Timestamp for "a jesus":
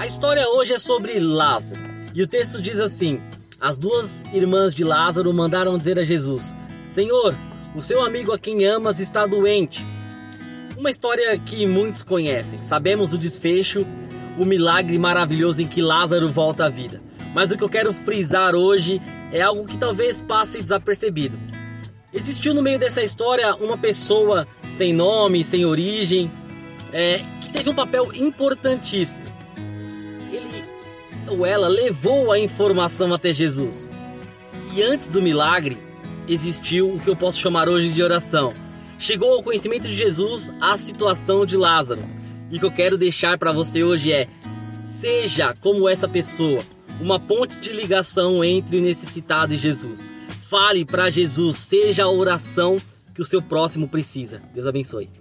5.98-6.54